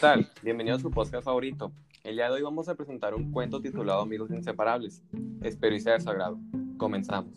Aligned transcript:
tal? 0.00 0.26
Bienvenido 0.42 0.76
a 0.76 0.80
su 0.80 0.90
podcast 0.90 1.26
favorito. 1.26 1.72
El 2.04 2.16
día 2.16 2.24
de 2.24 2.36
hoy 2.36 2.42
vamos 2.42 2.70
a 2.70 2.74
presentar 2.74 3.14
un 3.14 3.30
cuento 3.32 3.60
titulado 3.60 4.00
Amigos 4.00 4.30
Inseparables. 4.30 5.02
Espero 5.42 5.76
y 5.76 5.80
sea 5.80 5.92
de 5.92 6.00
su 6.00 6.08
agrado. 6.08 6.38
Comenzamos. 6.78 7.34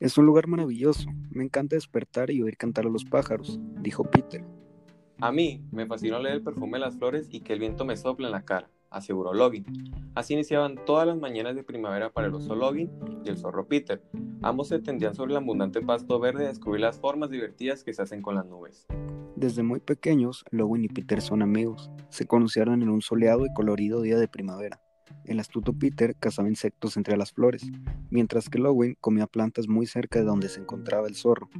Es 0.00 0.18
un 0.18 0.26
lugar 0.26 0.48
maravilloso. 0.48 1.08
Me 1.30 1.44
encanta 1.44 1.76
despertar 1.76 2.32
y 2.32 2.42
oír 2.42 2.56
cantar 2.56 2.86
a 2.86 2.88
los 2.88 3.04
pájaros, 3.04 3.60
dijo 3.80 4.02
Peter. 4.02 4.44
A 5.20 5.30
mí 5.30 5.62
me 5.70 5.86
fascinó 5.86 6.18
leer 6.18 6.34
el 6.34 6.42
perfume 6.42 6.78
de 6.78 6.86
las 6.86 6.96
flores 6.96 7.28
y 7.30 7.38
que 7.38 7.52
el 7.52 7.60
viento 7.60 7.84
me 7.84 7.96
sopla 7.96 8.26
en 8.26 8.32
la 8.32 8.44
cara, 8.44 8.68
aseguró 8.90 9.32
Login. 9.32 9.64
Así 10.16 10.34
iniciaban 10.34 10.74
todas 10.86 11.06
las 11.06 11.16
mañanas 11.16 11.54
de 11.54 11.62
primavera 11.62 12.10
para 12.10 12.26
el 12.26 12.34
oso 12.34 12.56
Login 12.56 12.90
y 13.24 13.28
el 13.28 13.38
zorro 13.38 13.68
Peter. 13.68 14.02
Ambos 14.42 14.66
se 14.68 14.80
tendían 14.80 15.14
sobre 15.14 15.34
el 15.34 15.36
abundante 15.36 15.80
pasto 15.82 16.18
verde 16.18 16.46
a 16.46 16.48
descubrir 16.48 16.80
las 16.80 16.98
formas 16.98 17.30
divertidas 17.30 17.84
que 17.84 17.94
se 17.94 18.02
hacen 18.02 18.22
con 18.22 18.34
las 18.34 18.46
nubes. 18.46 18.88
Desde 19.36 19.62
muy 19.62 19.80
pequeños, 19.80 20.46
Login 20.50 20.84
y 20.84 20.88
Peter 20.88 21.20
son 21.20 21.42
amigos. 21.42 21.90
Se 22.08 22.26
conocieron 22.26 22.82
en 22.82 22.88
un 22.88 23.02
soleado 23.02 23.44
y 23.44 23.52
colorido 23.52 24.00
día 24.00 24.16
de 24.16 24.28
primavera. 24.28 24.80
El 25.26 25.40
astuto 25.40 25.74
Peter 25.74 26.16
cazaba 26.18 26.48
insectos 26.48 26.96
entre 26.96 27.18
las 27.18 27.32
flores, 27.32 27.62
mientras 28.08 28.48
que 28.48 28.58
Lowin 28.58 28.96
comía 28.98 29.26
plantas 29.26 29.68
muy 29.68 29.84
cerca 29.84 30.20
de 30.20 30.24
donde 30.24 30.48
se 30.48 30.60
encontraba 30.60 31.06
el 31.06 31.16
zorro. 31.16 31.50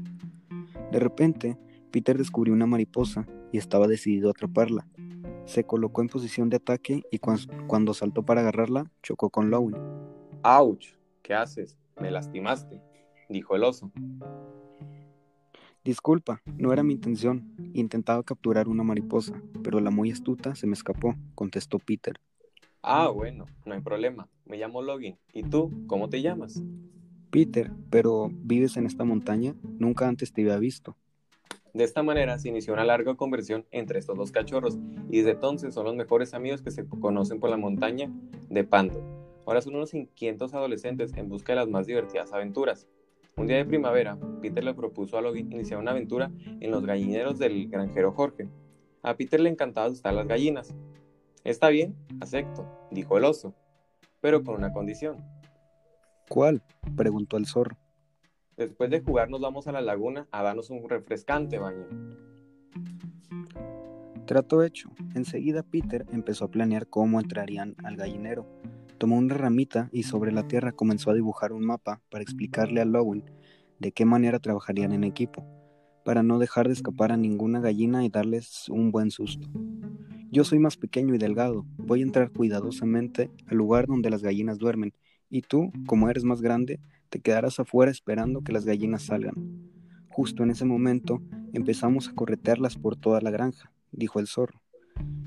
De 0.91 0.99
repente, 0.99 1.59
Peter 1.91 2.17
descubrió 2.17 2.55
una 2.55 2.65
mariposa 2.65 3.27
y 3.53 3.59
estaba 3.59 3.87
decidido 3.87 4.29
a 4.29 4.31
atraparla. 4.31 4.87
Se 5.45 5.65
colocó 5.65 6.01
en 6.01 6.09
posición 6.09 6.49
de 6.49 6.57
ataque 6.57 7.03
y 7.11 7.19
cuando 7.19 7.93
saltó 7.93 8.25
para 8.25 8.41
agarrarla, 8.41 8.91
chocó 9.03 9.29
con 9.29 9.51
Lowin. 9.51 9.77
¡Auch! 10.43 10.83
¿Qué 11.23 11.35
haces? 11.35 11.77
Me 12.01 12.11
lastimaste, 12.11 12.81
dijo 13.29 13.55
el 13.55 13.65
oso. 13.65 13.93
Disculpa, 15.87 16.43
no 16.59 16.73
era 16.73 16.83
mi 16.83 16.95
intención. 16.95 17.55
Intentaba 17.73 18.25
capturar 18.25 18.67
una 18.67 18.83
mariposa, 18.83 19.41
pero 19.63 19.79
la 19.79 19.93
muy 19.93 20.11
astuta 20.11 20.57
se 20.57 20.67
me 20.67 20.73
escapó, 20.73 21.15
contestó 21.37 21.79
Peter. 21.79 22.17
Ah, 22.83 23.07
bueno, 23.07 23.47
no 23.65 23.73
hay 23.73 23.81
problema. 23.81 24.29
Me 24.47 24.57
llamo 24.57 24.83
Login. 24.83 25.17
¿Y 25.33 25.45
tú, 25.45 25.71
cómo 25.87 26.09
te 26.09 26.23
llamas? 26.23 26.61
Peter, 27.31 27.71
pero 27.89 28.33
¿vives 28.33 28.77
en 28.77 28.87
esta 28.87 29.05
montaña? 29.05 29.55
Nunca 29.79 30.09
antes 30.09 30.33
te 30.33 30.43
había 30.43 30.59
visto. 30.59 30.97
De 31.73 31.85
esta 31.85 32.03
manera 32.03 32.37
se 32.41 32.49
inició 32.49 32.73
una 32.73 32.85
larga 32.85 33.15
conversión 33.15 33.65
entre 33.71 34.01
estos 34.01 34.17
dos 34.17 34.33
cachorros 34.33 34.81
y 35.09 35.19
desde 35.19 35.33
entonces 35.33 35.73
son 35.73 35.85
los 35.85 35.95
mejores 35.95 36.35
amigos 36.35 36.63
que 36.63 36.73
se 36.73 36.85
conocen 36.85 37.39
por 37.39 37.49
la 37.49 37.59
montaña 37.59 38.11
de 38.51 38.65
Pando. 38.65 39.01
Ahora 39.47 39.63
son 39.63 39.77
unos 39.77 39.95
inquietos 39.95 40.53
adolescentes 40.53 41.17
en 41.17 41.29
busca 41.29 41.53
de 41.53 41.61
las 41.61 41.69
más 41.69 41.87
divertidas 41.87 42.33
aventuras. 42.33 42.89
Un 43.39 43.49
día 43.49 43.59
de 43.59 43.67
primavera, 43.67 44.19
Peter 44.41 44.65
le 44.65 44.73
propuso 44.73 45.19
a 45.19 45.21
Login 45.21 45.53
iniciar 45.53 45.79
una 45.79 45.91
aventura 45.91 46.31
en 46.59 46.71
los 46.71 46.87
gallineros 46.87 47.39
del 47.39 47.69
granjero 47.69 48.11
Jorge. 48.13 48.49
A 49.03 49.15
Peter 49.15 49.39
le 49.39 49.51
encantaba 49.51 49.89
asustar 49.89 50.15
las 50.15 50.27
gallinas. 50.27 50.75
Está 51.45 51.69
bien, 51.69 51.95
acepto, 52.19 52.67
dijo 52.91 53.19
el 53.19 53.25
oso, 53.25 53.55
pero 54.23 54.43
con 54.43 54.55
una 54.55 54.73
condición. 54.73 55.19
¿Cuál? 56.31 56.63
preguntó 56.97 57.37
el 57.37 57.45
zorro. 57.45 57.77
Después 58.57 58.89
de 58.89 59.03
jugar 59.03 59.29
nos 59.29 59.43
vamos 59.43 59.67
a 59.67 59.73
la 59.73 59.83
laguna 59.83 60.27
a 60.31 60.43
darnos 60.43 60.71
un 60.71 60.89
refrescante 60.89 61.59
baño. 61.59 61.87
Trato 64.25 64.63
hecho. 64.63 64.91
Enseguida 65.15 65.63
Peter 65.63 66.07
empezó 66.11 66.47
a 66.47 66.51
planear 66.51 66.89
cómo 66.89 67.21
entrarían 67.21 67.77
al 67.85 67.97
gallinero. 67.97 68.47
Tomó 68.99 69.17
una 69.17 69.35
ramita 69.35 69.91
y 69.93 70.05
sobre 70.05 70.33
la 70.33 70.49
tierra 70.49 70.73
comenzó 70.73 71.11
a 71.11 71.15
dibujar 71.15 71.53
un 71.53 71.65
mapa 71.65 72.01
para 72.11 72.23
explicarle 72.23 72.81
a 72.81 72.87
Lowen 72.87 73.25
de 73.79 73.93
qué 73.93 74.07
manera 74.07 74.39
trabajarían 74.39 74.93
en 74.93 75.05
equipo, 75.05 75.45
para 76.05 76.23
no 76.23 76.39
dejar 76.39 76.67
de 76.67 76.73
escapar 76.73 77.13
a 77.13 77.17
ninguna 77.17 77.61
gallina 77.61 78.05
y 78.05 78.09
darles 78.09 78.69
un 78.71 78.91
buen 78.91 79.11
susto. 79.11 79.49
Yo 80.31 80.45
soy 80.45 80.59
más 80.59 80.77
pequeño 80.77 81.15
y 81.15 81.19
delgado, 81.19 81.67
voy 81.77 82.01
a 82.01 82.05
entrar 82.05 82.31
cuidadosamente 82.31 83.31
al 83.47 83.59
lugar 83.59 83.87
donde 83.87 84.09
las 84.09 84.23
gallinas 84.23 84.59
duermen, 84.59 84.95
y 85.29 85.43
tú, 85.43 85.73
como 85.87 86.09
eres 86.09 86.25
más 86.25 86.41
grande, 86.41 86.81
te 87.11 87.21
quedarás 87.21 87.61
afuera 87.61 87.91
esperando 87.91 88.43
que 88.43 88.53
las 88.53 88.65
gallinas 88.65 89.03
salgan. 89.03 89.35
Justo 90.09 90.43
en 90.43 90.51
ese 90.51 90.65
momento 90.65 91.21
empezamos 91.53 92.09
a 92.09 92.15
corretearlas 92.15 92.77
por 92.77 92.97
toda 92.97 93.21
la 93.21 93.31
granja, 93.31 93.73
dijo 93.93 94.21
el 94.21 94.27
zorro. 94.27 94.63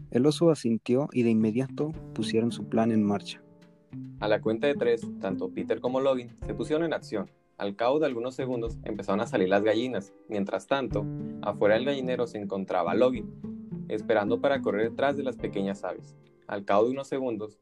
El 0.09 0.25
oso 0.25 0.49
asintió 0.49 1.07
y 1.13 1.21
de 1.21 1.29
inmediato 1.29 1.91
pusieron 2.15 2.51
su 2.51 2.67
plan 2.67 2.91
en 2.91 3.03
marcha. 3.03 3.43
A 4.19 4.27
la 4.27 4.41
cuenta 4.41 4.67
de 4.67 4.75
tres, 4.75 5.07
tanto 5.21 5.49
Peter 5.49 5.79
como 5.79 6.01
Login 6.01 6.35
se 6.45 6.53
pusieron 6.53 6.85
en 6.85 6.93
acción. 6.93 7.31
Al 7.57 7.77
cabo 7.77 7.99
de 7.99 8.05
algunos 8.05 8.35
segundos 8.35 8.77
empezaron 8.83 9.21
a 9.21 9.27
salir 9.27 9.47
las 9.47 9.63
gallinas. 9.63 10.13
Mientras 10.27 10.67
tanto, 10.67 11.05
afuera 11.41 11.75
del 11.75 11.85
gallinero 11.85 12.27
se 12.27 12.37
encontraba 12.37 12.95
Login, 12.95 13.29
esperando 13.87 14.41
para 14.41 14.61
correr 14.61 14.89
detrás 14.89 15.15
de 15.15 15.23
las 15.23 15.37
pequeñas 15.37 15.85
aves. 15.85 16.17
Al 16.47 16.65
cabo 16.65 16.85
de 16.85 16.91
unos 16.91 17.07
segundos, 17.07 17.59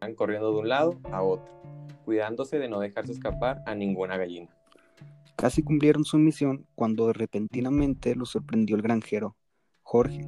iban 0.00 0.14
corriendo 0.14 0.52
de 0.52 0.58
un 0.58 0.68
lado 0.68 0.98
a 1.12 1.22
otro, 1.22 1.52
cuidándose 2.06 2.58
de 2.58 2.68
no 2.68 2.80
dejarse 2.80 3.12
escapar 3.12 3.62
a 3.66 3.74
ninguna 3.74 4.16
gallina. 4.16 4.48
Casi 5.36 5.62
cumplieron 5.62 6.04
su 6.04 6.16
misión 6.16 6.66
cuando 6.74 7.12
repentinamente 7.12 8.14
los 8.14 8.30
sorprendió 8.30 8.74
el 8.74 8.82
granjero, 8.82 9.36
Jorge. 9.82 10.26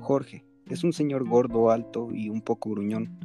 Jorge 0.00 0.44
es 0.68 0.84
un 0.84 0.92
señor 0.92 1.26
gordo, 1.26 1.70
alto 1.70 2.08
y 2.12 2.28
un 2.28 2.42
poco 2.42 2.70
gruñón. 2.70 3.18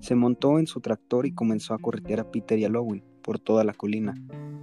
Se 0.00 0.14
montó 0.14 0.58
en 0.58 0.66
su 0.66 0.80
tractor 0.80 1.26
y 1.26 1.34
comenzó 1.34 1.74
a 1.74 1.78
corretear 1.78 2.20
a 2.20 2.30
Peter 2.30 2.58
y 2.58 2.64
a 2.64 2.68
Lowen 2.68 3.04
por 3.22 3.38
toda 3.38 3.64
la 3.64 3.74
colina. 3.74 4.14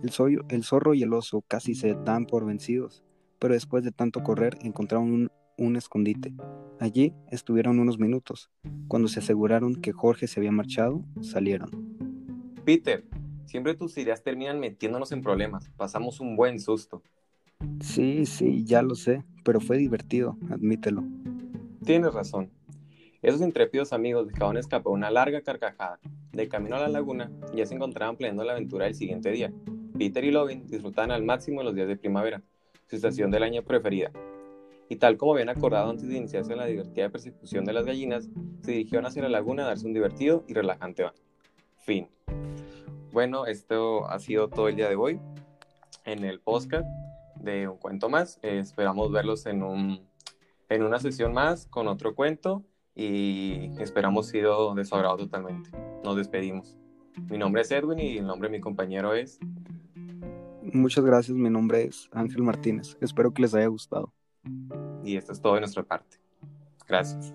El, 0.01 0.11
el 0.49 0.63
zorro 0.63 0.93
y 0.93 1.03
el 1.03 1.13
oso 1.13 1.43
casi 1.47 1.75
se 1.75 1.95
dan 1.95 2.25
por 2.25 2.45
vencidos, 2.45 3.03
pero 3.39 3.53
después 3.53 3.83
de 3.83 3.91
tanto 3.91 4.23
correr 4.23 4.57
encontraron 4.61 5.11
un, 5.11 5.31
un 5.57 5.75
escondite. 5.75 6.33
Allí 6.79 7.13
estuvieron 7.31 7.79
unos 7.79 7.99
minutos. 7.99 8.49
Cuando 8.87 9.07
se 9.07 9.19
aseguraron 9.19 9.75
que 9.75 9.91
Jorge 9.91 10.27
se 10.27 10.39
había 10.39 10.51
marchado, 10.51 11.03
salieron. 11.21 11.69
Peter, 12.65 13.05
siempre 13.45 13.75
tus 13.75 13.97
ideas 13.97 14.23
terminan 14.23 14.59
metiéndonos 14.59 15.11
en 15.11 15.21
problemas. 15.21 15.69
Pasamos 15.77 16.19
un 16.19 16.35
buen 16.35 16.59
susto. 16.59 17.03
Sí, 17.79 18.25
sí, 18.25 18.63
ya 18.65 18.81
lo 18.81 18.95
sé, 18.95 19.23
pero 19.43 19.59
fue 19.59 19.77
divertido, 19.77 20.37
admítelo. 20.49 21.03
Tienes 21.85 22.13
razón. 22.13 22.49
Esos 23.23 23.39
intrépidos 23.39 23.93
amigos 23.93 24.27
dejaron 24.27 24.57
escapar 24.57 24.91
una 24.91 25.09
larga 25.09 25.39
carcajada. 25.39 25.97
De 26.33 26.49
camino 26.49 26.75
a 26.75 26.79
la 26.79 26.89
laguna, 26.89 27.31
ya 27.55 27.65
se 27.65 27.73
encontraban 27.73 28.17
planeando 28.17 28.43
la 28.43 28.51
aventura 28.51 28.83
del 28.83 28.95
siguiente 28.95 29.31
día. 29.31 29.49
Peter 29.97 30.25
y 30.25 30.31
Logan 30.31 30.67
disfrutaban 30.67 31.09
al 31.09 31.23
máximo 31.23 31.63
los 31.63 31.73
días 31.73 31.87
de 31.87 31.95
primavera, 31.95 32.41
su 32.89 32.97
estación 32.97 33.31
del 33.31 33.43
año 33.43 33.63
preferida, 33.63 34.11
y 34.89 34.97
tal 34.97 35.15
como 35.15 35.33
habían 35.33 35.47
acordado 35.47 35.89
antes 35.89 36.09
de 36.09 36.17
iniciarse 36.17 36.51
en 36.51 36.57
la 36.57 36.65
divertida 36.65 37.07
persecución 37.07 37.63
de 37.63 37.71
las 37.71 37.85
gallinas, 37.85 38.27
se 38.61 38.71
dirigieron 38.71 39.05
hacia 39.05 39.21
la 39.21 39.29
laguna 39.29 39.63
a 39.63 39.67
darse 39.67 39.87
un 39.87 39.93
divertido 39.93 40.43
y 40.49 40.53
relajante 40.53 41.03
baño. 41.03 41.21
Fin. 41.77 42.09
Bueno, 43.13 43.45
esto 43.45 44.05
ha 44.09 44.19
sido 44.19 44.49
todo 44.49 44.67
el 44.67 44.75
día 44.75 44.89
de 44.89 44.95
hoy 44.95 45.21
en 46.03 46.25
el 46.25 46.41
podcast 46.41 46.85
de 47.35 47.69
un 47.69 47.77
cuento 47.77 48.09
más. 48.09 48.37
Eh, 48.41 48.59
esperamos 48.59 49.13
verlos 49.13 49.45
en, 49.45 49.63
un, 49.63 50.05
en 50.67 50.83
una 50.83 50.99
sesión 50.99 51.31
más 51.31 51.67
con 51.67 51.87
otro 51.87 52.15
cuento 52.15 52.65
y 52.95 53.71
esperamos 53.79 54.27
sido 54.27 54.73
de 54.75 54.85
su 54.85 54.95
agrado 54.95 55.17
totalmente. 55.17 55.69
Nos 56.03 56.15
despedimos. 56.15 56.75
Mi 57.29 57.37
nombre 57.37 57.61
es 57.61 57.71
Edwin 57.71 57.99
y 57.99 58.17
el 58.17 58.27
nombre 58.27 58.49
de 58.49 58.57
mi 58.57 58.61
compañero 58.61 59.13
es... 59.13 59.39
Muchas 60.61 61.03
gracias, 61.03 61.37
mi 61.37 61.49
nombre 61.49 61.83
es 61.83 62.09
Ángel 62.13 62.41
Martínez. 62.41 62.97
Espero 63.01 63.33
que 63.33 63.41
les 63.41 63.53
haya 63.53 63.67
gustado. 63.67 64.13
Y 65.03 65.17
esto 65.17 65.31
es 65.31 65.41
todo 65.41 65.55
de 65.55 65.61
nuestra 65.61 65.83
parte. 65.83 66.17
Gracias. 66.87 67.33